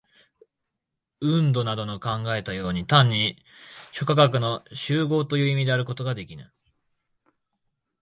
[1.21, 3.37] ヴントなどの考えたように、単に
[3.91, 6.51] 諸科学の綜合という意味であることができぬ。